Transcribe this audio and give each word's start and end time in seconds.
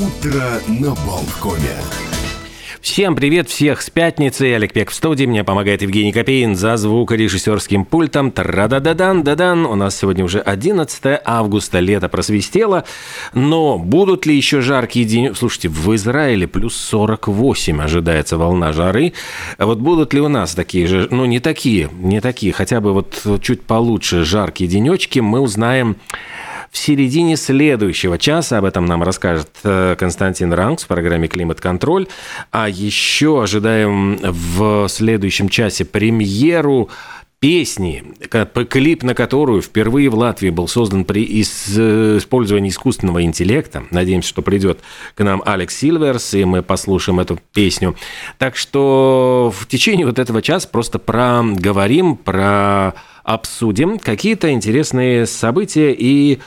Утро 0.00 0.42
на 0.66 0.94
Болткоме. 1.04 1.76
Всем 2.80 3.14
привет, 3.14 3.50
всех 3.50 3.82
с 3.82 3.90
пятницы. 3.90 4.54
Олег 4.54 4.72
Пек 4.72 4.88
в 4.88 4.94
студии. 4.94 5.26
Мне 5.26 5.44
помогает 5.44 5.82
Евгений 5.82 6.10
Копейн 6.10 6.56
за 6.56 6.78
звукорежиссерским 6.78 7.84
пультом. 7.84 8.32
Тра-да-да-дан, 8.32 9.22
да-дан. 9.22 9.66
У 9.66 9.74
нас 9.74 9.98
сегодня 9.98 10.24
уже 10.24 10.40
11 10.40 11.20
августа, 11.22 11.80
лето 11.80 12.08
просвистело. 12.08 12.84
Но 13.34 13.78
будут 13.78 14.24
ли 14.24 14.34
еще 14.34 14.62
жаркие 14.62 15.04
дни? 15.04 15.32
Слушайте, 15.36 15.68
в 15.68 15.94
Израиле 15.94 16.48
плюс 16.48 16.74
48 16.76 17.82
ожидается 17.82 18.38
волна 18.38 18.72
жары. 18.72 19.12
А 19.58 19.66
вот 19.66 19.80
будут 19.80 20.14
ли 20.14 20.22
у 20.22 20.28
нас 20.28 20.54
такие 20.54 20.86
же, 20.86 21.08
ну 21.10 21.26
не 21.26 21.40
такие, 21.40 21.90
не 21.92 22.22
такие, 22.22 22.54
хотя 22.54 22.80
бы 22.80 22.94
вот 22.94 23.22
чуть 23.42 23.60
получше 23.64 24.24
жаркие 24.24 24.70
денечки, 24.70 25.18
мы 25.18 25.40
узнаем 25.40 25.96
в 26.70 26.78
середине 26.78 27.36
следующего 27.36 28.16
часа 28.16 28.58
об 28.58 28.64
этом 28.64 28.86
нам 28.86 29.02
расскажет 29.02 29.50
э, 29.64 29.96
Константин 29.98 30.52
Ранкс 30.52 30.84
в 30.84 30.86
программе 30.86 31.26
«Климат-контроль». 31.26 32.06
А 32.52 32.68
еще 32.68 33.42
ожидаем 33.42 34.18
в 34.22 34.86
следующем 34.88 35.48
часе 35.48 35.84
премьеру 35.84 36.88
песни, 37.40 38.04
клип 38.68 39.02
на 39.02 39.14
которую 39.14 39.62
впервые 39.62 40.10
в 40.10 40.14
Латвии 40.14 40.50
был 40.50 40.68
создан 40.68 41.04
при 41.04 41.24
э, 41.24 42.18
использовании 42.18 42.68
искусственного 42.68 43.24
интеллекта. 43.24 43.84
Надеемся, 43.90 44.28
что 44.28 44.42
придет 44.42 44.80
к 45.14 45.24
нам 45.24 45.42
Алекс 45.44 45.76
Сильверс, 45.76 46.34
и 46.34 46.44
мы 46.44 46.62
послушаем 46.62 47.18
эту 47.18 47.38
песню. 47.52 47.96
Так 48.38 48.56
что 48.56 49.52
в 49.56 49.66
течение 49.66 50.06
вот 50.06 50.18
этого 50.18 50.42
часа 50.42 50.68
просто 50.68 50.98
проговорим, 50.98 52.16
про 52.16 52.94
обсудим 53.24 53.98
какие-то 53.98 54.50
интересные 54.52 55.26
события 55.26 55.92
и 55.92 56.40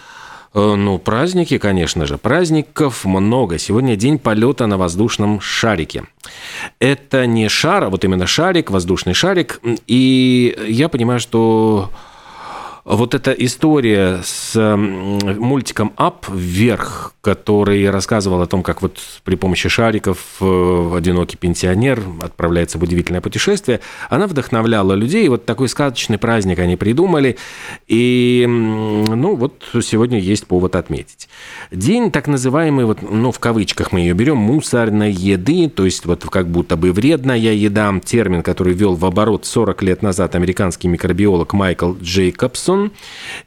ну, 0.54 1.00
праздники, 1.00 1.58
конечно 1.58 2.06
же. 2.06 2.18
Праздников 2.18 3.06
много. 3.06 3.58
Сегодня 3.58 3.96
день 3.96 4.20
полета 4.20 4.68
на 4.68 4.78
воздушном 4.78 5.42
шарике. 5.42 6.04
Это 6.80 7.26
не 7.26 7.50
шар, 7.50 7.86
а 7.86 7.90
вот 7.90 8.04
именно 8.04 8.28
шарик, 8.28 8.70
воздушный 8.70 9.14
шарик. 9.14 9.60
И 9.88 10.56
я 10.68 10.90
понимаю, 10.90 11.20
что 11.20 11.90
вот 12.86 13.16
эта 13.16 13.32
история 13.32 14.20
с 14.24 14.76
мультиком 14.76 15.94
«Ап» 15.96 16.28
вверх, 16.30 17.14
который 17.22 17.90
рассказывал 17.90 18.42
о 18.42 18.48
том, 18.48 18.62
как 18.62 18.82
вот 18.82 19.00
при 19.24 19.36
помощи 19.36 19.70
шариков 19.70 20.18
э, 20.42 20.92
одинокий 20.98 21.38
пенсионер 21.38 22.02
отправляется 22.22 22.78
в 22.78 22.84
удивительное 22.84 23.22
путешествие, 23.22 23.80
она 24.10 24.28
вдохновляла 24.28 24.94
людей. 24.94 25.30
Вот 25.30 25.46
такой 25.46 25.70
сказочный 25.70 26.18
праздник 26.18 26.60
они 26.60 26.76
придумали. 26.76 27.38
И, 27.88 28.46
ну, 28.48 29.36
вот 29.36 29.64
сегодня 29.82 30.20
есть 30.20 30.46
повод 30.46 30.76
отметить. 30.76 31.30
День 31.72 32.12
так 32.12 32.28
называемый, 32.28 32.84
вот, 32.84 33.02
ну, 33.02 33.32
в 33.32 33.40
кавычках 33.40 33.94
мы 33.94 34.02
ее 34.02 34.14
берем, 34.14 34.38
мусорной 34.38 35.12
еды, 35.12 35.70
то 35.70 35.86
есть 35.86 36.06
вот 36.06 36.26
как 36.26 36.50
будто 36.50 36.76
бы 36.76 36.92
вредная 36.92 37.38
еда, 37.38 37.94
термин, 38.04 38.44
который 38.44 38.74
ввел 38.74 38.96
в 38.96 39.06
оборот 39.06 39.46
40 39.46 39.82
лет 39.84 40.02
назад 40.02 40.36
американский 40.36 40.90
микробиолог 40.90 41.54
Майкл 41.54 41.94
Джейкобсон, 42.02 42.73
Джонсон, 42.74 42.92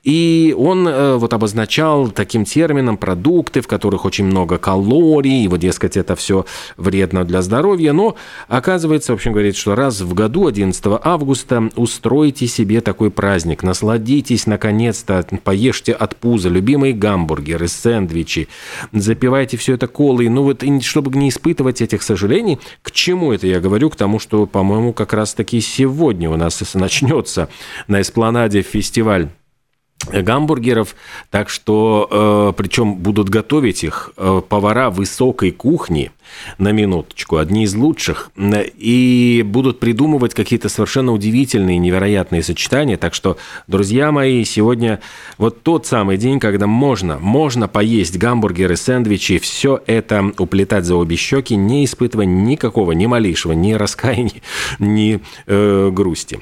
и 0.02 0.54
он 0.56 0.86
э, 0.88 1.16
вот 1.16 1.32
обозначал 1.32 2.08
таким 2.08 2.44
термином 2.44 2.96
продукты, 2.96 3.60
в 3.60 3.66
которых 3.66 4.04
очень 4.04 4.24
много 4.24 4.58
калорий, 4.58 5.44
и 5.44 5.48
вот, 5.48 5.60
дескать, 5.60 5.96
это 5.96 6.16
все 6.16 6.46
вредно 6.76 7.24
для 7.24 7.42
здоровья, 7.42 7.92
но 7.92 8.16
оказывается, 8.48 9.12
в 9.12 9.16
общем, 9.16 9.32
говорит, 9.32 9.56
что 9.56 9.74
раз 9.74 10.00
в 10.00 10.14
году, 10.14 10.46
11 10.46 10.84
августа, 11.02 11.70
устройте 11.76 12.46
себе 12.46 12.80
такой 12.80 13.10
праздник, 13.10 13.62
насладитесь, 13.62 14.46
наконец-то, 14.46 15.26
поешьте 15.42 15.92
от 15.92 16.16
пуза 16.16 16.48
любимые 16.48 16.92
гамбургеры, 16.92 17.68
сэндвичи, 17.68 18.48
запивайте 18.92 19.56
все 19.56 19.74
это 19.74 19.86
колой, 19.86 20.28
ну 20.28 20.42
вот, 20.42 20.62
чтобы 20.82 21.16
не 21.18 21.28
испытывать 21.28 21.80
этих 21.80 22.02
сожалений, 22.02 22.58
к 22.82 22.90
чему 22.90 23.32
это 23.32 23.46
я 23.46 23.60
говорю? 23.60 23.90
К 23.90 23.96
тому, 23.96 24.18
что, 24.18 24.46
по-моему, 24.46 24.92
как 24.92 25.12
раз-таки 25.12 25.60
сегодня 25.60 26.30
у 26.30 26.36
нас 26.36 26.62
начнется 26.74 27.48
на 27.88 28.00
эспланаде 28.00 28.62
фестиваль 28.62 29.15
гамбургеров, 30.12 30.94
так 31.30 31.48
что, 31.48 32.08
э, 32.10 32.52
причем 32.56 32.94
будут 32.96 33.28
готовить 33.28 33.84
их 33.84 34.12
э, 34.16 34.42
повара 34.48 34.90
высокой 34.90 35.50
кухни, 35.50 36.10
на 36.58 36.72
минуточку, 36.72 37.36
одни 37.36 37.64
из 37.64 37.74
лучших, 37.74 38.30
и 38.36 39.44
будут 39.46 39.80
придумывать 39.80 40.34
какие-то 40.34 40.68
совершенно 40.68 41.12
удивительные, 41.12 41.78
невероятные 41.78 42.42
сочетания, 42.42 42.96
так 42.96 43.14
что, 43.14 43.36
друзья 43.66 44.12
мои, 44.12 44.44
сегодня 44.44 45.00
вот 45.38 45.62
тот 45.62 45.86
самый 45.86 46.16
день, 46.16 46.40
когда 46.40 46.66
можно, 46.66 47.18
можно 47.18 47.68
поесть 47.68 48.18
гамбургеры, 48.18 48.76
сэндвичи, 48.76 49.38
все 49.38 49.80
это 49.86 50.32
уплетать 50.38 50.84
за 50.84 50.96
обе 50.96 51.16
щеки, 51.16 51.56
не 51.56 51.84
испытывая 51.84 52.26
никакого, 52.26 52.92
ни 52.92 53.06
малейшего, 53.06 53.52
ни 53.52 53.72
раскаяния, 53.72 54.42
ни 54.78 55.20
э, 55.46 55.90
грусти. 55.92 56.40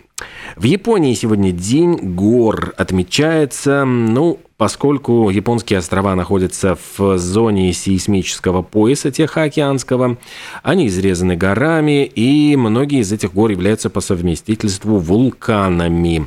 В 0.57 0.63
Японии 0.63 1.15
сегодня 1.15 1.51
День 1.51 2.15
гор. 2.15 2.75
Отмечается, 2.77 3.85
ну, 3.85 4.39
поскольку 4.57 5.31
японские 5.31 5.79
острова 5.79 6.15
находятся 6.15 6.79
в 6.97 7.19
зоне 7.19 7.73
сейсмического 7.73 8.63
пояса 8.63 9.11
Тихоокеанского, 9.11 10.17
они 10.63 10.87
изрезаны 10.87 11.37
горами, 11.37 12.05
и 12.05 12.57
многие 12.57 13.01
из 13.01 13.13
этих 13.13 13.35
гор 13.35 13.51
являются 13.51 13.91
по 13.91 14.01
совместительству 14.01 14.99
вулканами. 14.99 16.27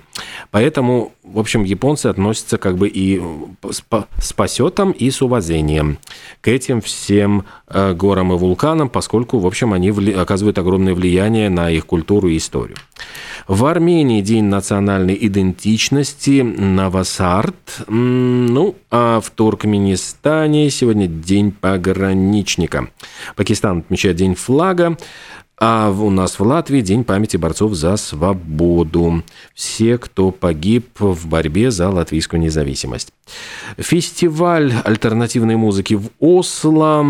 Поэтому, 0.52 1.14
в 1.24 1.40
общем, 1.40 1.64
японцы 1.64 2.08
относятся 2.08 2.58
как 2.58 2.78
бы 2.78 2.88
и 2.88 3.22
с 3.70 4.34
посетом, 4.34 4.92
и 4.92 5.09
с 5.09 5.22
уважением 5.22 5.98
к 6.42 6.48
этим 6.48 6.82
всем 6.82 7.46
э, 7.68 7.94
горам 7.94 8.34
и 8.34 8.38
вулканам, 8.38 8.90
поскольку, 8.90 9.40
в 9.40 9.48
общем, 9.48 9.74
они 9.74 9.90
оказывают 10.14 10.58
огромное 10.58 10.94
влияние 10.94 11.50
на 11.50 11.70
их 11.70 11.86
культуру 11.86 12.28
и 12.28 12.38
историю. 12.38 12.78
В 13.48 13.66
Армении 13.66 14.22
День 14.22 14.46
национальной 14.46 15.18
идентичности 15.22 16.42
Навасарт. 16.42 17.86
Ну, 18.17 18.75
а 18.89 19.19
в 19.19 19.29
Туркменистане 19.29 20.72
сегодня 20.72 21.07
День 21.07 21.51
пограничника. 21.51 22.89
Пакистан 23.35 23.79
отмечает 23.79 24.16
День 24.16 24.33
флага. 24.33 24.97
А 25.59 25.90
у 25.90 26.12
нас 26.12 26.38
в 26.38 26.44
Латвии 26.44 26.81
День 26.81 27.03
памяти 27.03 27.38
борцов 27.38 27.73
за 27.73 27.97
свободу. 27.97 29.23
Все, 29.56 29.97
кто 29.97 30.29
погиб 30.29 30.88
в 31.00 31.28
борьбе 31.28 31.72
за 31.72 31.90
латвийскую 31.90 32.40
независимость. 32.40 33.12
Фестиваль 33.75 34.72
альтернативной 34.84 35.56
музыки 35.56 35.96
в 35.96 36.09
Осло, 36.19 37.03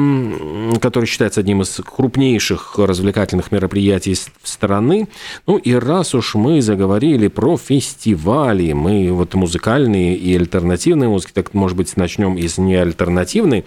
который 0.79 1.07
считается 1.07 1.41
одним 1.41 1.61
из 1.61 1.77
крупнейших 1.85 2.79
развлекательных 2.79 3.51
мероприятий 3.51 4.15
страны. 4.43 5.09
Ну 5.45 5.57
и 5.57 5.73
раз 5.73 6.15
уж 6.15 6.35
мы 6.35 6.61
заговорили 6.61 7.27
про 7.27 7.57
фестивали, 7.57 8.71
мы 8.71 9.11
вот 9.11 9.33
музыкальные 9.33 10.15
и 10.15 10.33
альтернативные 10.37 11.09
музыки, 11.09 11.31
так, 11.33 11.53
может 11.53 11.75
быть, 11.75 11.97
начнем 11.97 12.37
из 12.37 12.57
неальтернативной. 12.57 13.65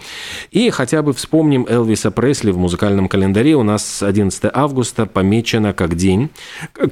И 0.49 0.71
хотя 0.71 1.03
бы 1.03 1.13
вспомним 1.13 1.67
Элвиса 1.69 2.09
Пресли 2.09 2.49
в 2.49 2.57
музыкальном 2.57 3.07
календаре. 3.07 3.55
У 3.55 3.63
нас 3.63 4.01
11 4.01 4.45
августа 4.51 4.70
августа 4.71 5.05
помечено 5.05 5.73
как 5.73 5.95
день, 5.95 6.29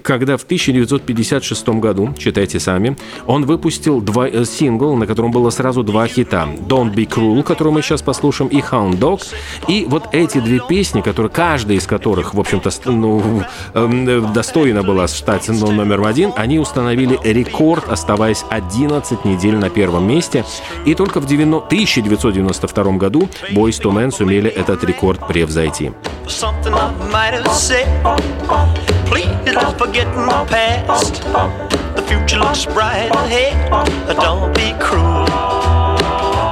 когда 0.04 0.36
в 0.36 0.44
1956 0.44 1.70
году, 1.70 2.14
читайте 2.18 2.60
сами, 2.60 2.98
он 3.26 3.46
выпустил 3.46 4.02
два, 4.02 4.28
э, 4.28 4.44
сингл, 4.44 4.96
на 4.98 5.08
котором 5.08 5.32
было 5.32 5.50
сразу 5.50 5.82
два 5.84 6.08
хита. 6.08 6.50
«Don't 6.68 6.94
Be 6.94 7.08
Cruel», 7.08 7.42
который 7.44 7.72
мы 7.72 7.82
сейчас 7.82 8.02
послушаем, 8.02 8.52
и 8.52 8.60
«Hound 8.60 9.00
Dog». 9.00 9.22
И 9.70 9.86
вот 9.88 10.10
эти 10.12 10.40
две 10.40 10.60
песни, 10.60 11.00
которые, 11.00 11.32
каждая 11.32 11.78
из 11.78 11.88
которых, 11.88 12.34
в 12.34 12.40
общем-то, 12.40 12.70
ну, 12.86 13.44
эм, 13.74 14.10
э, 14.10 14.34
достойна 14.34 14.84
была 14.84 15.08
стать 15.08 15.48
ну, 15.48 15.72
номером 15.72 16.06
один, 16.06 16.34
они 16.36 16.60
установили 16.60 17.18
рекорд, 17.24 17.88
оставаясь 17.88 18.44
11 18.50 19.24
недель 19.24 19.56
на 19.56 19.70
первом 19.70 20.06
месте. 20.06 20.44
И 20.86 20.96
только 20.96 21.22
в 21.22 21.26
1992 21.26 22.84
году 22.98 23.30
Boyz 23.52 23.82
II 23.82 23.94
Men 23.94 24.12
сумели 24.12 24.50
этот 24.50 24.84
рекорд 24.84 25.26
превзойти. 25.28 25.92
Something 26.28 26.74
I 26.74 26.92
might 27.12 27.34
have 27.34 27.46
said. 27.70 27.88
Please 29.06 29.54
don't 29.54 29.78
forget 29.78 30.08
my 30.16 30.44
past. 30.46 31.22
The 31.96 32.04
future 32.08 32.40
looks 32.40 32.66
bright 32.66 33.12
ahead. 33.14 33.54
Don't 34.26 34.52
be 34.56 34.74
cruel 34.80 35.28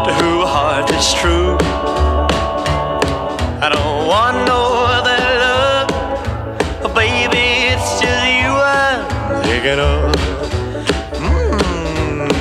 to 0.06 0.12
who 0.20 0.46
heart 0.46 0.88
is 0.92 1.14
true. 1.16 1.58
I 3.66 3.68
don't 3.74 4.08
want 4.14 4.38
no 4.46 4.62
other 4.98 5.22
love, 5.44 6.94
baby. 6.94 7.46
It's 7.74 8.00
just 8.00 8.26
you 8.38 8.54
I'm 8.54 9.42
thinking 9.42 9.80
of. 9.80 10.17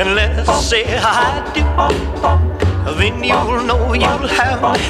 and 0.00 0.14
let's 0.14 0.64
say 0.64 0.84
I 0.88 1.44
do. 1.52 1.60
Then 2.98 3.22
you'll 3.22 3.62
know 3.64 3.92
you'll 3.92 4.28
have 4.28 4.62
me, 4.62 4.80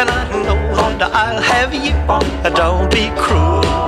and 0.00 0.08
I 0.08 0.22
know 0.44 0.98
that 0.98 1.10
I'll 1.12 1.42
have 1.42 1.74
you. 1.74 1.92
Don't 2.54 2.88
be 2.90 3.10
cruel 3.20 3.81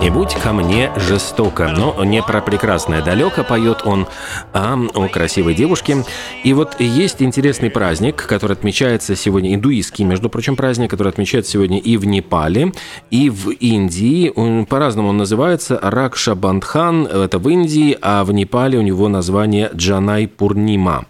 «Не 0.00 0.10
будь 0.10 0.34
ко 0.34 0.52
мне 0.52 0.90
жестоко». 0.96 1.72
Но 1.76 2.02
не 2.04 2.22
про 2.22 2.40
прекрасное 2.40 3.02
далеко 3.02 3.44
поет 3.44 3.82
он, 3.84 4.08
а 4.52 4.76
о 4.94 5.08
красивой 5.08 5.54
девушке. 5.54 6.04
И 6.42 6.52
вот 6.52 6.80
есть 6.80 7.22
интересный 7.22 7.70
праздник, 7.70 8.16
который 8.26 8.52
отмечается 8.52 9.14
сегодня, 9.14 9.54
индуистский, 9.54 10.04
между 10.04 10.28
прочим, 10.28 10.56
праздник, 10.56 10.90
который 10.90 11.08
отмечается 11.08 11.52
сегодня 11.52 11.78
и 11.78 11.96
в 11.96 12.04
Непале, 12.04 12.72
и 13.10 13.30
в 13.30 13.50
Индии. 13.50 14.32
По-разному 14.64 15.10
он 15.10 15.18
называется 15.18 15.78
Ракша 15.80 16.34
Бандхан, 16.34 17.06
это 17.06 17.38
в 17.38 17.48
Индии, 17.48 17.96
а 18.00 18.24
в 18.24 18.32
Непале 18.32 18.78
у 18.78 18.82
него 18.82 19.08
название 19.08 19.70
Джанай 19.74 20.26
Пурнима. 20.26 21.04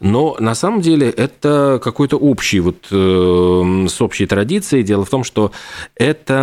Но 0.00 0.36
на 0.38 0.54
самом 0.54 0.80
деле 0.80 1.08
это 1.08 1.80
какой-то 1.82 2.16
общий, 2.18 2.60
вот 2.60 2.88
э, 2.90 3.86
с 3.88 4.02
общей 4.02 4.26
традицией. 4.26 4.82
Дело 4.82 5.04
в 5.04 5.10
том, 5.10 5.24
что 5.24 5.52
это 5.96 6.41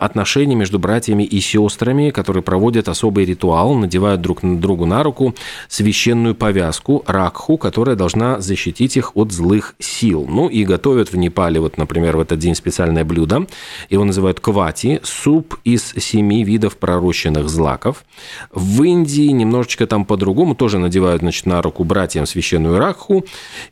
отношения 0.00 0.54
между 0.54 0.78
братьями 0.78 1.24
и 1.24 1.40
сестрами, 1.40 2.10
которые 2.10 2.42
проводят 2.42 2.88
особый 2.88 3.24
ритуал, 3.24 3.74
надевают 3.74 4.20
друг 4.20 4.42
на 4.42 4.58
другу 4.58 4.86
на 4.86 5.02
руку 5.02 5.34
священную 5.68 6.34
повязку, 6.34 7.04
ракху, 7.06 7.58
которая 7.58 7.96
должна 7.96 8.40
защитить 8.40 8.96
их 8.96 9.16
от 9.16 9.32
злых 9.32 9.74
сил. 9.78 10.26
Ну 10.28 10.48
и 10.48 10.64
готовят 10.64 11.12
в 11.12 11.16
Непале, 11.16 11.60
вот, 11.60 11.78
например, 11.78 12.16
в 12.16 12.20
этот 12.20 12.38
день 12.38 12.54
специальное 12.54 13.04
блюдо. 13.04 13.46
Его 13.90 14.04
называют 14.04 14.40
квати, 14.40 15.00
суп 15.02 15.56
из 15.64 15.94
семи 15.98 16.44
видов 16.44 16.76
пророщенных 16.76 17.48
злаков. 17.48 18.04
В 18.52 18.82
Индии 18.82 19.30
немножечко 19.30 19.86
там 19.86 20.04
по-другому 20.04 20.54
тоже 20.54 20.78
надевают, 20.78 21.22
значит, 21.22 21.46
на 21.46 21.60
руку 21.62 21.84
братьям 21.84 22.26
священную 22.26 22.78
ракху, 22.78 23.24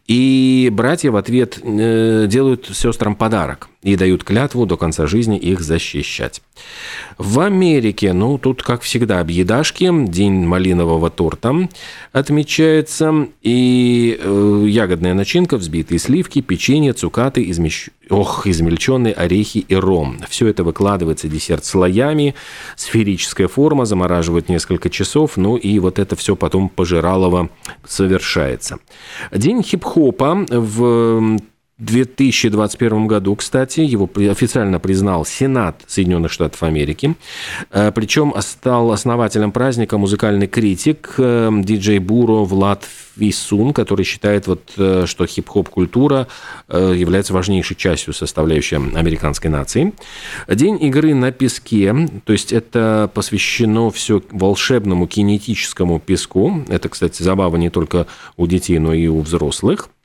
и 0.07 0.69
братья 0.73 1.11
в 1.11 1.17
ответ 1.17 1.59
э, 1.63 2.27
делают 2.29 2.71
сестрам 2.73 3.15
подарок 3.15 3.70
и 3.83 3.97
дают 3.97 4.25
клятву 4.25 4.67
до 4.67 4.77
конца 4.77 5.07
жизни 5.07 5.39
их 5.39 5.61
защищать. 5.61 6.43
В 7.17 7.41
Америке, 7.41 8.13
ну, 8.13 8.37
тут, 8.37 8.63
как 8.63 8.83
всегда, 8.83 9.21
объедашки, 9.21 9.91
день 10.07 10.45
малинового 10.45 11.09
торта 11.11 11.69
отмечается, 12.13 13.29
и 13.41 14.19
э, 14.21 14.65
ягодная 14.69 15.15
начинка, 15.15 15.57
взбитые 15.57 15.99
сливки, 15.99 16.43
печенье, 16.43 16.93
цукаты, 16.93 17.49
измещ... 17.51 17.89
ох, 18.11 18.47
измельченные 18.47 19.15
орехи 19.15 19.59
и 19.59 19.75
ром. 19.75 20.19
Все 20.29 20.49
это 20.49 20.63
выкладывается 20.63 21.29
десерт 21.29 21.65
слоями, 21.65 22.35
сферическая 22.77 23.49
форма, 23.49 23.87
замораживают 23.87 24.51
несколько 24.51 24.91
часов, 24.91 25.39
ну 25.39 25.57
и 25.57 25.79
вот 25.79 25.99
это 25.99 26.17
все 26.17 26.37
потом 26.37 26.69
пожиралово 26.69 27.49
совершается. 27.87 28.79
День 29.33 29.63
хип-хопа 29.63 30.47
в 30.51 31.39
2021 31.81 33.07
году, 33.07 33.35
кстати, 33.35 33.81
его 33.81 34.09
официально 34.31 34.79
признал 34.79 35.25
Сенат 35.25 35.83
Соединенных 35.87 36.31
Штатов 36.31 36.63
Америки. 36.63 37.17
Э, 37.71 37.91
Причем 37.93 38.35
стал 38.41 38.93
основателем 38.93 39.51
праздника 39.51 39.97
музыкальный 39.97 40.47
критик 40.47 41.15
э, 41.17 41.51
диджей 41.63 41.99
Буро 41.99 42.45
Влад 42.45 42.87
Висун, 43.17 43.73
который 43.73 44.05
считает, 44.05 44.47
вот, 44.47 44.73
э, 44.77 45.05
что 45.07 45.27
хип-хоп-культура 45.27 46.29
является 46.69 47.33
важнейшей 47.33 47.77
частью 47.77 48.13
составляющей 48.13 48.77
американской 48.77 49.51
нации. 49.51 49.93
День 50.49 50.83
игры 50.83 51.15
на 51.15 51.33
песке, 51.33 51.95
то 52.25 52.33
есть 52.33 52.53
это 52.53 53.11
посвящено 53.13 53.91
все 53.91 54.23
волшебному 54.31 55.07
кинетическому 55.07 55.99
песку. 55.99 56.65
Это, 56.69 56.89
кстати, 56.89 57.23
забава 57.23 57.57
не 57.57 57.71
только 57.71 58.07
у 58.37 58.47
детей, 58.47 58.79
но 58.79 58.93
и 58.93 59.07
у 59.07 59.21
взрослых– 59.21 59.89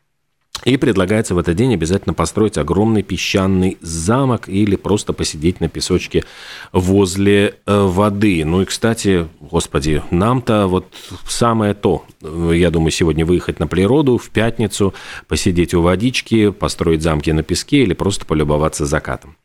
и 0.63 0.77
предлагается 0.77 1.35
в 1.35 1.37
этот 1.37 1.55
день 1.55 1.73
обязательно 1.73 2.13
построить 2.13 2.57
огромный 2.57 3.03
песчаный 3.03 3.77
замок 3.81 4.47
или 4.47 4.75
просто 4.75 5.13
посидеть 5.13 5.59
на 5.59 5.69
песочке 5.69 6.23
возле 6.71 7.55
э, 7.65 7.85
воды. 7.85 8.43
Ну 8.45 8.61
и, 8.61 8.65
кстати, 8.65 9.27
господи, 9.39 10.01
нам-то 10.11 10.67
вот 10.67 10.87
самое 11.27 11.73
то. 11.73 12.05
Я 12.21 12.71
думаю, 12.71 12.91
сегодня 12.91 13.25
выехать 13.25 13.59
на 13.59 13.67
природу 13.67 14.17
в 14.17 14.29
пятницу, 14.29 14.93
посидеть 15.27 15.73
у 15.73 15.81
водички, 15.81 16.49
построить 16.49 17.01
замки 17.01 17.31
на 17.31 17.43
песке 17.43 17.83
или 17.83 17.93
просто 17.93 18.25
полюбоваться 18.25 18.85
закатом. 18.85 19.35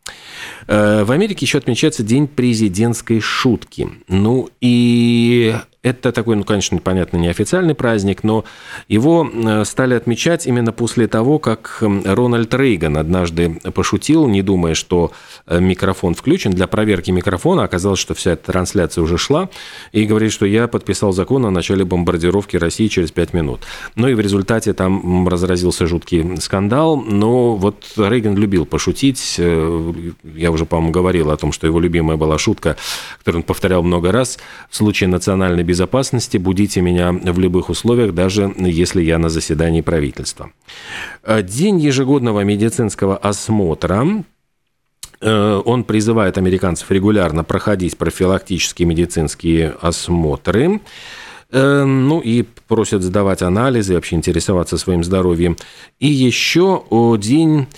Э, 0.67 1.05
в 1.05 1.13
Америке 1.13 1.45
еще 1.45 1.59
отмечается 1.59 2.03
День 2.03 2.29
президентской 2.29 3.21
шутки. 3.21 3.89
Ну 4.09 4.49
и 4.61 5.55
это 5.82 6.12
такой, 6.12 6.37
ну, 6.37 6.44
конечно, 6.44 6.77
понятно, 6.79 7.17
неофициальный 7.17 7.75
праздник, 7.75 8.23
но 8.23 8.44
его 8.87 9.29
э, 9.32 9.65
стали 9.65 9.94
отмечать 9.94 10.47
именно 10.47 10.73
после 10.73 11.06
того, 11.06 11.38
как 11.38 11.79
Рональд 11.81 12.53
Рейган 12.53 12.99
однажды 12.99 13.55
пошутил, 13.75 14.29
не 14.29 14.43
думая, 14.43 14.75
что 14.75 15.12
э, 15.47 15.59
микрофон 15.59 16.15
включен. 16.15 16.50
Для 16.50 16.67
проверки 16.67 17.11
микрофона 17.11 17.65
оказалось, 17.65 17.99
что 17.99 18.15
вся 18.15 18.32
эта 18.32 18.53
трансляция 18.53 19.00
уже 19.00 19.17
шла, 19.17 19.49
и 19.93 20.05
говорит, 20.05 20.32
что 20.32 20.44
я 20.44 20.69
подписал 20.69 21.12
закон 21.12 21.47
о 21.47 21.50
начале 21.50 21.87
бомбардировки 21.87 22.59
России 22.59 22.88
через 22.88 23.11
5 23.11 23.32
минут. 23.32 23.62
Ну 23.94 24.06
и 24.06 24.12
в 24.12 24.21
результате 24.21 24.75
там 24.75 25.27
разразился 25.29 25.87
жуткий 25.87 26.37
скандал, 26.43 26.97
но 26.99 27.56
вот 27.56 27.87
Рейган 27.97 28.37
любил 28.37 28.67
пошутить. 28.67 29.37
Э, 29.38 29.93
я 30.35 30.50
уже, 30.50 30.67
по-моему, 30.67 30.93
говорил 30.93 31.31
о 31.31 31.38
том, 31.38 31.53
что 31.53 31.67
его 31.67 31.81
любимая 31.81 32.19
была 32.19 32.37
шутка, 32.37 32.77
которую 33.19 33.41
он 33.41 33.44
повторял 33.44 33.82
много 33.82 34.12
раз. 34.12 34.38
В 34.69 34.77
случае 34.77 35.09
национальной 35.09 35.69
безопасности 35.70 36.37
будите 36.37 36.81
меня 36.81 37.12
в 37.12 37.38
любых 37.38 37.70
условиях, 37.70 38.12
даже 38.12 38.52
если 38.58 39.02
я 39.02 39.19
на 39.19 39.28
заседании 39.28 39.82
правительства. 39.82 40.50
Э, 41.22 41.43
день 41.43 41.78
ежегодного 41.78 42.40
медицинского 42.44 43.17
осмотра 43.17 44.25
э, 45.20 45.62
он 45.64 45.84
призывает 45.84 46.38
американцев 46.38 46.90
регулярно 46.90 47.44
проходить 47.44 47.96
профилактические 47.96 48.88
медицинские 48.88 49.76
осмотры. 49.81 50.81
Э, 51.52 51.84
ну 51.84 52.20
и 52.20 52.43
просят 52.67 53.02
сдавать 53.02 53.43
анализы, 53.43 53.94
вообще 53.94 54.17
интересоваться 54.17 54.76
своим 54.76 55.05
здоровьем. 55.05 55.56
И 56.00 56.08
еще 56.08 56.82
день 57.19 57.69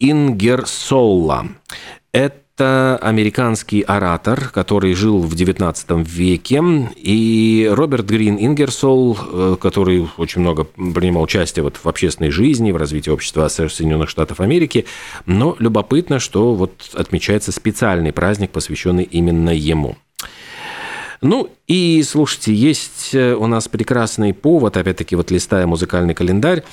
Ингерсолла. 0.00 1.46
Это 2.12 2.43
это 2.56 2.98
американский 3.02 3.82
оратор, 3.82 4.48
который 4.50 4.94
жил 4.94 5.18
в 5.18 5.34
XIX 5.34 6.04
веке, 6.04 6.62
и 6.96 7.68
Роберт 7.72 8.06
Грин 8.06 8.36
Ингерсол, 8.38 9.18
э, 9.20 9.56
который 9.60 10.08
очень 10.18 10.40
много 10.40 10.62
принимал 10.64 11.24
участие 11.24 11.64
вот 11.64 11.76
в 11.82 11.88
общественной 11.88 12.30
жизни, 12.30 12.70
в 12.70 12.76
развитии 12.76 13.10
общества 13.10 13.48
Соединенных 13.48 14.08
Штатов 14.08 14.40
Америки, 14.40 14.86
но 15.26 15.56
любопытно, 15.58 16.20
что 16.20 16.54
вот 16.54 16.90
отмечается 16.94 17.50
специальный 17.50 18.12
праздник, 18.12 18.50
посвященный 18.50 19.04
именно 19.04 19.50
ему. 19.50 19.96
Ну 21.24 21.48
и, 21.66 22.02
слушайте, 22.02 22.52
есть 22.52 23.14
э, 23.14 23.34
у 23.34 23.46
нас 23.46 23.66
прекрасный 23.66 24.34
повод, 24.34 24.76
опять-таки, 24.76 25.16
вот 25.16 25.30
листая 25.30 25.66
музыкальный 25.66 26.12
календарь, 26.12 26.64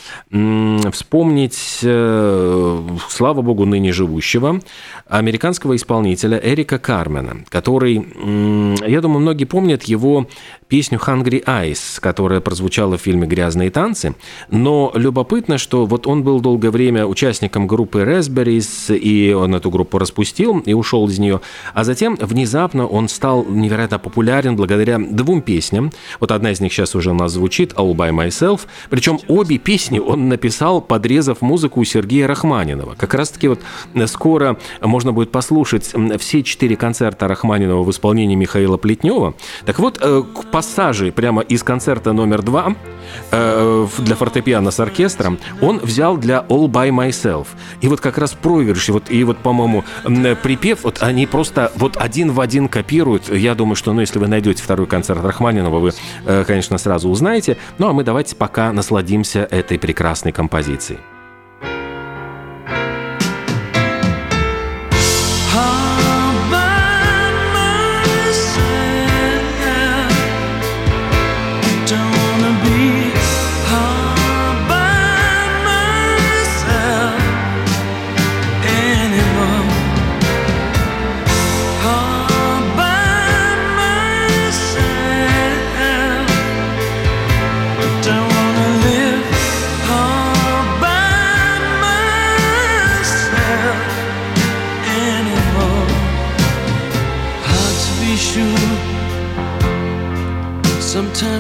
вспомнить, 0.92 1.80
э, 1.82 2.88
слава 3.08 3.42
богу, 3.42 3.66
ныне 3.66 3.94
живущего, 3.94 4.60
американского 5.08 5.78
исполнителя 5.78 6.38
Эрика 6.38 6.80
Кармена, 6.80 7.46
который, 7.48 8.06
я 8.86 9.00
думаю, 9.00 9.22
многие 9.22 9.46
помнят 9.46 9.84
его 9.84 10.28
песню 10.72 11.00
«Hungry 11.06 11.44
Eyes», 11.44 12.00
которая 12.00 12.40
прозвучала 12.40 12.98
в 12.98 13.02
фильме 13.02 13.28
«Грязные 13.28 13.70
танцы», 13.70 14.16
но 14.50 14.94
любопытно, 14.96 15.58
что 15.58 15.86
вот 15.86 16.08
он 16.08 16.24
был 16.24 16.40
долгое 16.40 16.72
время 16.72 17.06
участником 17.06 17.68
группы 17.68 18.04
Raspberries, 18.04 18.98
и 18.98 19.34
он 19.34 19.54
эту 19.54 19.70
группу 19.70 19.98
распустил 19.98 20.60
и 20.60 20.72
ушел 20.72 21.10
из 21.10 21.20
нее, 21.20 21.42
а 21.74 21.84
затем 21.84 22.16
внезапно 22.16 22.88
он 22.88 23.10
стал 23.10 23.44
невероятно 23.44 24.00
популярен 24.00 24.56
благодаря 24.56 24.98
двум 24.98 25.42
песням. 25.42 25.92
Вот 26.22 26.32
одна 26.32 26.52
из 26.52 26.62
них 26.62 26.72
сейчас 26.72 26.96
уже 26.96 27.12
у 27.12 27.16
нас 27.16 27.34
звучит, 27.34 27.74
«All 27.74 27.94
by 27.94 28.12
myself». 28.12 28.62
Причем 28.90 29.20
обе 29.28 29.58
песни 29.58 30.00
он 30.00 30.30
написал, 30.30 30.80
подрезав 30.80 31.42
музыку 31.42 31.82
у 31.82 31.84
Сергея 31.84 32.28
Рахманинова. 32.28 32.96
Как 32.96 33.14
раз-таки 33.14 33.50
вот 33.50 33.60
скоро 34.06 34.58
можно 34.80 35.12
будет 35.12 35.32
послушать 35.32 35.94
все 36.20 36.44
четыре 36.44 36.78
концерта 36.78 37.28
Рахманинова 37.28 37.84
в 37.84 37.92
исполнении 37.92 38.36
Михаила 38.36 38.78
Плетнева. 38.78 39.34
Так 39.66 39.78
вот, 39.80 39.98
э, 40.00 40.24
пассажи 40.62 41.12
прямо 41.12 41.42
из 41.42 41.64
концерта 41.64 42.14
номер 42.14 42.44
два 42.44 42.76
э, 43.32 43.88
для 43.98 44.16
фортепиано 44.16 44.70
с 44.70 44.80
оркестром 44.80 45.40
он 45.60 45.80
взял 45.80 46.18
для 46.18 46.46
«All 46.50 46.68
by 46.68 46.90
myself». 46.90 47.48
И 47.82 47.88
вот 47.88 48.00
как 48.00 48.20
раз 48.20 48.34
проигрыш, 48.34 48.90
и 48.90 48.92
вот, 48.92 49.10
и 49.10 49.24
вот 49.24 49.40
по-моему, 49.40 49.84
припев, 50.44 50.84
вот 50.84 51.02
они 51.02 51.26
просто 51.26 51.72
вот 51.78 51.98
один 51.98 52.32
в 52.32 52.40
один 52.40 52.68
копируют. 52.68 53.34
Я 53.34 53.56
думаю, 53.56 53.76
что, 53.76 53.92
ну, 53.92 54.02
если 54.02 54.20
вы 54.20 54.28
найдете 54.28 54.62
второй 54.62 54.86
концерт 54.86 55.26
Рахманинова 55.26 55.80
вы, 55.80 55.94
э, 56.28 56.44
конечно, 56.46 56.78
сразу 56.78 57.10
узнаете. 57.10 57.58
Ну 57.80 57.88
а 57.90 57.94
мы 57.94 58.04
давайте 58.04 58.36
пока 58.36 58.72
насладимся 58.72 59.48
этой 59.50 59.80
прекрасной 59.80 60.32
композицией. 60.32 61.00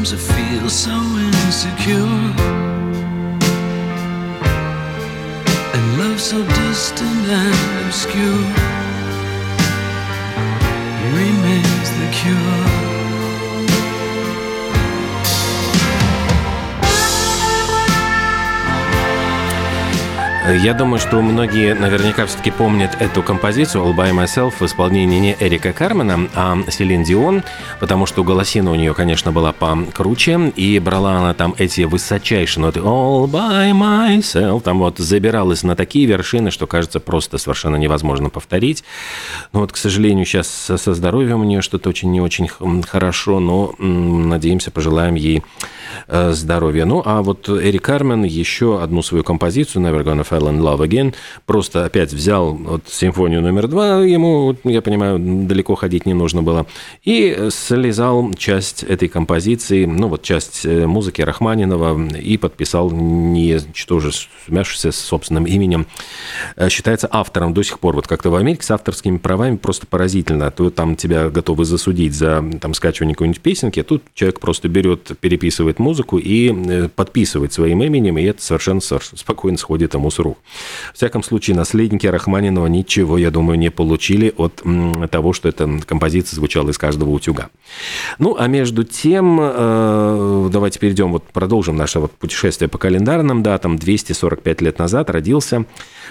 Sometimes 0.03 0.29
I 0.29 0.34
feel 0.34 0.70
so 0.70 0.98
insecure. 1.20 1.96
And 5.75 6.00
love 6.00 6.20
so 6.20 6.43
distant 6.43 7.27
and 7.27 7.86
obscure 7.86 8.48
remains 11.13 11.89
the 12.00 12.10
cure. 12.13 12.90
Я 20.53 20.74
думаю, 20.74 21.00
что 21.00 21.22
многие 21.22 21.74
наверняка 21.74 22.25
все-таки 22.25 22.51
помнят 22.51 22.98
эту 23.00 23.24
композицию 23.24 23.86
«All 23.86 23.96
by 23.96 24.12
Myself» 24.12 24.55
в 24.60 24.65
исполнении 24.65 25.17
не 25.17 25.38
Эрика 25.39 25.72
Кармена, 25.72 26.27
а 26.36 26.58
Селин 26.67 27.03
Дион, 27.03 27.43
потому 27.79 28.05
что 28.05 28.22
голосина 28.25 28.72
у 28.72 28.75
нее, 28.75 28.93
конечно, 28.93 29.31
была 29.31 29.53
покруче, 29.53 30.51
и 30.58 30.77
брала 30.79 31.20
она 31.20 31.34
там 31.34 31.55
эти 31.58 31.81
высочайшие 31.81 32.63
ноты 32.63 32.81
«All 32.81 33.29
by 33.29 33.72
Myself», 33.72 34.62
там 34.62 34.79
вот 34.79 34.98
забиралась 34.98 35.63
на 35.63 35.77
такие 35.77 36.05
вершины, 36.05 36.51
что, 36.51 36.67
кажется, 36.67 37.00
просто 37.00 37.38
совершенно 37.38 37.77
невозможно 37.77 38.29
повторить. 38.29 38.84
Но 39.53 39.62
вот, 39.62 39.72
к 39.72 39.77
сожалению, 39.77 40.25
сейчас 40.25 40.48
со 40.50 40.93
здоровьем 40.93 41.39
у 41.39 41.46
нее 41.46 41.62
что-то 41.62 41.88
очень 41.88 42.12
не 42.12 42.20
очень 42.20 42.50
хорошо, 42.50 43.39
но 43.39 43.74
надеемся, 43.79 44.70
пожелаем 44.70 45.15
ей 45.15 45.43
э, 46.08 46.31
здоровья. 46.31 46.84
Ну, 46.84 47.01
а 47.05 47.22
вот 47.22 47.48
Эрик 47.48 47.84
Кармен 47.84 48.25
еще 48.25 48.84
одну 48.84 49.01
свою 49.01 49.24
композицию 49.24 49.84
«Never 49.84 50.03
Gonna 50.03 50.27
Fell 50.27 50.40
in 50.50 50.60
Love 50.60 51.13
просто 51.45 51.86
опять 51.86 52.13
взял 52.13 52.53
вот 52.53 52.83
симфонию 52.88 53.41
номер 53.41 53.67
два, 53.67 54.00
ему, 54.00 54.55
я 54.63 54.81
понимаю, 54.81 55.19
далеко 55.19 55.75
ходить 55.75 56.05
не 56.05 56.13
нужно 56.13 56.41
было, 56.41 56.65
и 57.03 57.50
слезал 57.50 58.33
часть 58.33 58.83
этой 58.83 59.07
композиции, 59.07 59.86
ну 59.86 60.07
вот 60.07 60.24
часть 60.24 60.65
э, 60.65 60.86
музыки 60.86 61.21
Рахманинова 61.21 62.15
и 62.17 62.38
подписал, 62.38 62.91
не 62.91 63.60
что 63.74 64.00
же, 64.00 64.12
смявшийся 64.45 64.91
с 64.91 65.00
собственным 65.00 65.45
именем, 65.45 65.88
э, 66.55 66.69
считается 66.69 67.07
автором 67.12 67.53
до 67.53 67.63
сих 67.63 67.79
пор. 67.79 67.95
Вот 67.95 68.07
как-то 68.07 68.29
в 68.29 68.36
Америке 68.36 68.63
с 68.63 68.71
авторскими 68.71 69.17
правами 69.17 69.57
просто 69.57 69.88
поразительно. 69.88 70.51
То 70.51 70.69
там 70.69 70.95
тебя 70.95 71.29
готовы 71.29 71.65
засудить 71.65 72.13
за 72.13 72.43
там, 72.60 72.74
скачивание 72.74 73.15
какой-нибудь 73.15 73.41
песенки, 73.41 73.79
а 73.79 73.83
тут 73.83 74.03
человек 74.13 74.39
просто 74.39 74.69
берет, 74.69 75.12
переписывает 75.19 75.79
музыку 75.79 76.17
и 76.17 76.51
э, 76.51 76.89
подписывает 76.89 77.53
своим 77.53 77.83
именем, 77.83 78.17
и 78.17 78.24
это 78.24 78.41
совершенно 78.41 78.81
спокойно 78.81 79.57
сходит 79.57 79.93
ему 79.93 80.10
с 80.10 80.19
рук. 80.22 80.38
В 80.94 80.98
всяком 80.98 81.24
случае, 81.24 81.56
наследники 81.56 82.08
Рахманинова 82.08 82.68
ничего, 82.68 83.18
я 83.18 83.32
думаю, 83.32 83.58
не 83.58 83.70
получили 83.70 84.34
от 84.38 84.63
того, 85.10 85.34
что 85.34 85.50
эта 85.50 85.70
композиция 85.86 86.36
звучала 86.36 86.70
из 86.70 86.78
каждого 86.78 87.10
утюга. 87.10 87.50
Ну, 88.20 88.36
а 88.38 88.48
между 88.48 88.84
тем, 88.84 89.40
э, 89.42 90.50
давайте 90.51 90.80
перейдем, 90.80 91.12
вот 91.12 91.24
продолжим 91.25 91.75
наше 91.75 92.00
вот 92.00 92.12
путешествие 92.12 92.70
по 92.70 92.78
календарным 92.78 93.44
датам. 93.44 93.78
245 93.78 94.62
лет 94.62 94.80
назад 94.80 95.10
родился 95.10 95.66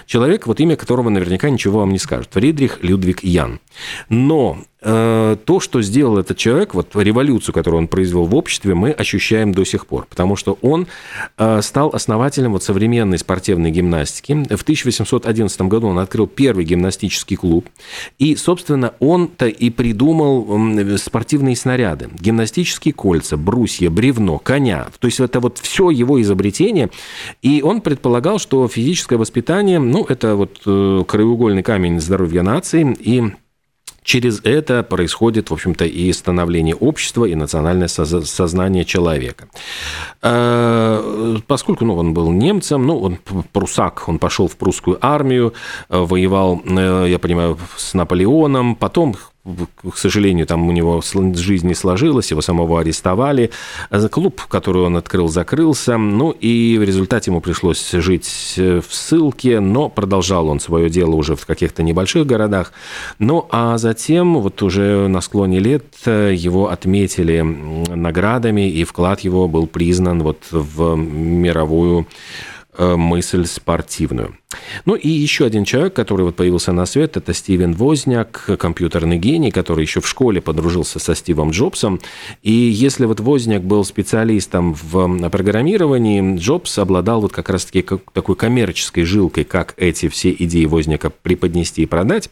человек, 0.05 0.47
вот 0.47 0.59
имя 0.59 0.75
которого 0.75 1.09
наверняка 1.09 1.49
ничего 1.49 1.79
вам 1.79 1.91
не 1.91 1.99
скажет. 1.99 2.29
Фридрих 2.33 2.79
Людвиг 2.81 3.23
Ян. 3.23 3.59
Но 4.09 4.59
то, 4.81 5.59
что 5.59 5.81
сделал 5.81 6.17
этот 6.17 6.37
человек, 6.37 6.73
вот 6.73 6.95
революцию, 6.95 7.53
которую 7.53 7.81
он 7.81 7.87
произвел 7.87 8.25
в 8.25 8.35
обществе, 8.35 8.73
мы 8.73 8.91
ощущаем 8.91 9.53
до 9.53 9.63
сих 9.63 9.85
пор, 9.85 10.07
потому 10.09 10.35
что 10.35 10.57
он 10.61 10.87
э, 11.37 11.61
стал 11.61 11.89
основателем 11.89 12.53
вот 12.53 12.63
современной 12.63 13.19
спортивной 13.19 13.69
гимнастики. 13.69 14.33
В 14.33 14.63
1811 14.63 15.61
году 15.63 15.87
он 15.87 15.99
открыл 15.99 16.25
первый 16.25 16.65
гимнастический 16.65 17.35
клуб, 17.35 17.69
и, 18.17 18.35
собственно, 18.35 18.93
он-то 18.99 19.47
и 19.47 19.69
придумал 19.69 20.97
спортивные 20.97 21.55
снаряды, 21.55 22.09
гимнастические 22.19 22.93
кольца, 22.93 23.37
брусья, 23.37 23.89
бревно, 23.89 24.39
коня. 24.39 24.87
То 24.99 25.07
есть 25.07 25.19
это 25.19 25.39
вот 25.39 25.59
все 25.59 25.91
его 25.91 26.19
изобретение, 26.21 26.89
и 27.41 27.61
он 27.61 27.81
предполагал, 27.81 28.39
что 28.39 28.67
физическое 28.67 29.17
воспитание, 29.17 29.79
ну, 29.79 30.05
это 30.07 30.35
вот 30.35 30.61
э, 30.65 31.03
краеугольный 31.07 31.63
камень 31.63 31.99
здоровья 31.99 32.41
нации, 32.41 32.95
и 32.99 33.31
Через 34.03 34.41
это 34.43 34.81
происходит, 34.81 35.51
в 35.51 35.53
общем-то, 35.53 35.85
и 35.85 36.11
становление 36.13 36.75
общества, 36.75 37.25
и 37.25 37.35
национальное 37.35 37.87
сознание 37.87 38.83
человека. 38.83 39.47
Э, 40.23 41.37
поскольку 41.45 41.85
ну, 41.85 41.95
он 41.95 42.13
был 42.13 42.31
немцем, 42.31 42.87
ну, 42.87 42.99
он 42.99 43.19
прусак, 43.53 44.09
он 44.09 44.17
пошел 44.17 44.47
в 44.47 44.57
прусскую 44.57 44.97
армию, 45.01 45.53
э, 45.89 45.97
воевал, 45.99 46.61
э, 46.65 47.05
я 47.09 47.19
понимаю, 47.19 47.59
с 47.77 47.93
Наполеоном, 47.93 48.75
потом 48.75 49.15
к 49.43 49.97
сожалению, 49.97 50.45
там 50.45 50.67
у 50.67 50.71
него 50.71 51.01
жизнь 51.33 51.67
не 51.67 51.73
сложилась, 51.73 52.31
его 52.31 52.41
самого 52.41 52.79
арестовали. 52.79 53.49
Клуб, 54.11 54.41
который 54.47 54.83
он 54.83 54.97
открыл, 54.97 55.27
закрылся. 55.29 55.97
Ну 55.97 56.31
и 56.31 56.77
в 56.77 56.83
результате 56.83 57.31
ему 57.31 57.41
пришлось 57.41 57.91
жить 57.91 58.53
в 58.55 58.85
ссылке, 58.89 59.59
но 59.59 59.89
продолжал 59.89 60.47
он 60.47 60.59
свое 60.59 60.89
дело 60.89 61.15
уже 61.15 61.35
в 61.35 61.45
каких-то 61.45 61.81
небольших 61.81 62.27
городах. 62.27 62.71
Ну 63.17 63.47
а 63.49 63.77
затем, 63.77 64.39
вот 64.39 64.61
уже 64.61 65.07
на 65.07 65.21
склоне 65.21 65.59
лет, 65.59 65.85
его 66.05 66.69
отметили 66.69 67.41
наградами, 67.41 68.69
и 68.69 68.83
вклад 68.83 69.21
его 69.21 69.47
был 69.47 69.65
признан 69.65 70.21
вот 70.21 70.45
в 70.51 70.95
мировую 70.95 71.91
Э, 72.01 72.60
мысль 72.77 73.45
спортивную. 73.45 74.35
Ну 74.85 74.95
и 74.95 75.07
еще 75.07 75.45
один 75.45 75.63
человек, 75.65 75.93
который 75.93 76.23
вот 76.23 76.35
появился 76.35 76.71
на 76.71 76.85
свет, 76.85 77.17
это 77.17 77.33
Стивен 77.33 77.73
Возняк, 77.73 78.49
компьютерный 78.59 79.17
гений, 79.17 79.51
который 79.51 79.81
еще 79.81 80.01
в 80.01 80.07
школе 80.07 80.41
подружился 80.41 80.99
со 80.99 81.15
Стивом 81.15 81.51
Джобсом. 81.51 81.99
И 82.43 82.51
если 82.51 83.05
вот 83.05 83.19
Возняк 83.19 83.63
был 83.63 83.83
специалистом 83.85 84.73
в 84.73 85.29
программировании, 85.29 86.37
Джобс 86.37 86.77
обладал 86.79 87.21
вот 87.21 87.31
как 87.31 87.49
раз-таки 87.49 87.85
такой 88.13 88.35
коммерческой 88.35 89.03
жилкой, 89.03 89.43
как 89.43 89.73
эти 89.77 90.09
все 90.09 90.31
идеи 90.31 90.65
Возняка 90.65 91.09
преподнести 91.09 91.83
и 91.83 91.85
продать. 91.85 92.29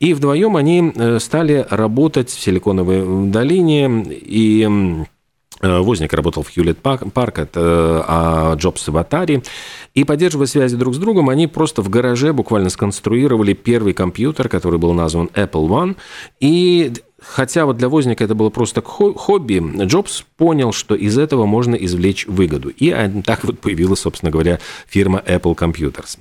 И 0.00 0.14
вдвоем 0.14 0.56
они 0.56 0.92
э, 0.94 1.18
стали 1.20 1.66
работать 1.70 2.30
в 2.30 2.40
Силиконовой 2.40 3.30
долине 3.30 4.04
и 4.08 4.68
Э, 4.70 5.04
Возник 5.60 6.12
работал 6.12 6.42
в 6.42 6.56
Hewlett 6.56 6.78
Packard, 6.82 7.50
э, 7.54 8.02
а 8.06 8.54
Джобс 8.56 8.88
в 8.88 8.96
Atari. 8.96 9.44
И 9.94 10.04
поддерживая 10.04 10.46
связи 10.46 10.76
друг 10.76 10.94
с 10.94 10.98
другом, 10.98 11.28
они 11.28 11.46
просто 11.46 11.82
в 11.82 11.88
гараже 11.88 12.32
буквально 12.32 12.70
сконструировали 12.70 13.52
первый 13.52 13.92
компьютер, 13.92 14.48
который 14.48 14.78
был 14.78 14.92
назван 14.92 15.30
Apple 15.34 15.68
One. 15.68 15.96
И 16.40 16.92
Хотя 17.22 17.66
вот 17.66 17.76
для 17.76 17.88
Возника 17.88 18.24
это 18.24 18.34
было 18.34 18.48
просто 18.48 18.80
хобби, 18.82 19.62
Джобс 19.84 20.24
понял, 20.38 20.72
что 20.72 20.94
из 20.94 21.18
этого 21.18 21.44
можно 21.44 21.74
извлечь 21.74 22.26
выгоду. 22.26 22.70
И 22.70 22.94
так 23.24 23.44
вот 23.44 23.58
появилась, 23.58 24.00
собственно 24.00 24.30
говоря, 24.30 24.58
фирма 24.88 25.22
Apple 25.26 25.54
Computers. 25.54 26.18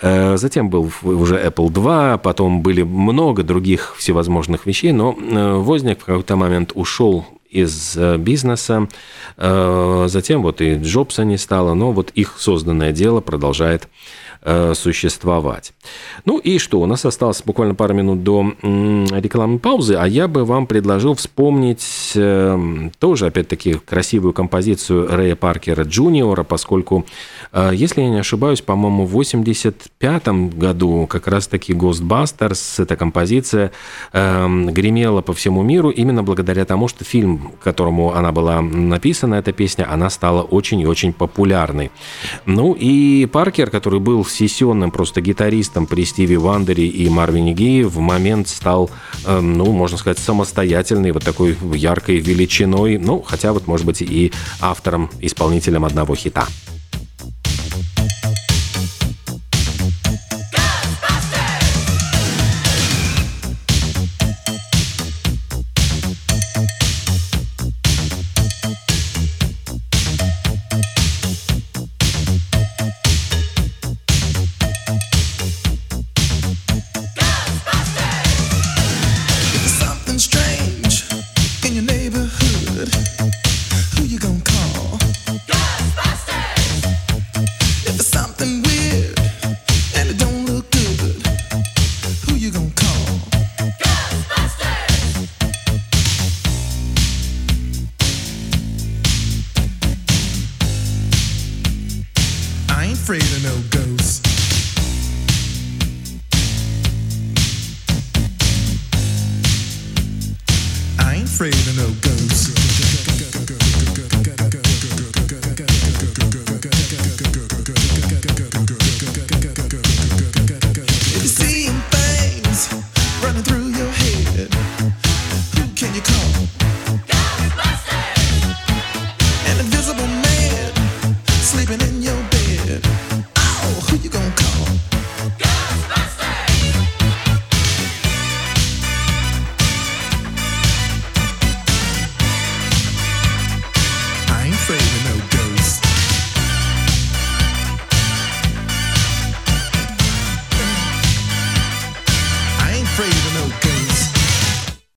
Э, 0.00 0.36
затем 0.36 0.70
был 0.70 0.90
уже 1.02 1.36
Apple 1.36 1.68
II, 1.68 2.18
потом 2.18 2.62
были 2.62 2.82
много 2.82 3.44
других 3.44 3.94
всевозможных 3.96 4.66
вещей, 4.66 4.92
но 4.92 5.14
Возник 5.14 6.00
в 6.00 6.04
какой-то 6.04 6.36
момент 6.36 6.72
ушел 6.74 7.24
из 7.54 7.96
э, 7.96 8.16
бизнеса. 8.18 8.88
Э, 9.36 10.06
затем 10.08 10.42
вот 10.42 10.60
и 10.60 10.74
Джобса 10.74 11.24
не 11.24 11.38
стало, 11.38 11.74
но 11.74 11.92
вот 11.92 12.10
их 12.10 12.34
созданное 12.38 12.92
дело 12.92 13.20
продолжает 13.20 13.88
существовать. 14.74 15.72
Ну 16.24 16.38
и 16.38 16.58
что, 16.58 16.80
у 16.80 16.86
нас 16.86 17.04
осталось 17.04 17.42
буквально 17.44 17.74
пару 17.74 17.94
минут 17.94 18.22
до 18.22 18.52
рекламной 18.62 19.58
паузы, 19.58 19.94
а 19.94 20.06
я 20.06 20.28
бы 20.28 20.44
вам 20.44 20.66
предложил 20.66 21.14
вспомнить 21.14 22.12
э, 22.14 22.90
тоже, 22.98 23.26
опять-таки, 23.26 23.74
красивую 23.74 24.32
композицию 24.32 25.08
Рэя 25.08 25.36
Паркера 25.36 25.84
Джуниора, 25.84 26.44
поскольку, 26.44 27.06
э, 27.52 27.70
если 27.72 28.02
я 28.02 28.08
не 28.08 28.18
ошибаюсь, 28.18 28.60
по-моему, 28.60 29.06
в 29.06 29.10
85 29.10 30.28
году 30.54 31.06
как 31.06 31.26
раз-таки 31.26 31.72
Ghostbusters, 31.72 32.82
эта 32.82 32.96
композиция 32.96 33.72
гремела 34.12 35.20
по 35.22 35.32
всему 35.32 35.62
миру 35.62 35.90
именно 35.90 36.22
благодаря 36.22 36.64
тому, 36.64 36.88
что 36.88 37.04
фильм, 37.04 37.52
которому 37.62 38.14
она 38.14 38.32
была 38.32 38.60
написана, 38.60 39.36
эта 39.36 39.52
песня, 39.52 39.90
она 39.90 40.10
стала 40.10 40.42
очень 40.42 40.80
и 40.80 40.86
очень 40.86 41.12
популярной. 41.12 41.90
Ну 42.46 42.72
и 42.72 43.26
Паркер, 43.26 43.70
который 43.70 44.00
был 44.00 44.24
сессионным 44.34 44.90
просто 44.90 45.20
гитаристом 45.20 45.86
при 45.86 46.04
Стиве 46.04 46.38
Вандере 46.38 46.86
и 46.86 47.08
Марвине 47.08 47.52
Гее 47.54 47.86
в 47.86 47.98
момент 47.98 48.48
стал, 48.48 48.90
эм, 49.26 49.54
ну, 49.54 49.72
можно 49.72 49.96
сказать, 49.96 50.18
самостоятельной, 50.18 51.12
вот 51.12 51.24
такой 51.24 51.56
яркой 51.74 52.18
величиной, 52.18 52.98
ну, 52.98 53.22
хотя 53.22 53.52
вот, 53.52 53.66
может 53.66 53.86
быть, 53.86 54.02
и 54.02 54.32
автором, 54.60 55.10
исполнителем 55.20 55.84
одного 55.84 56.14
хита. 56.14 56.46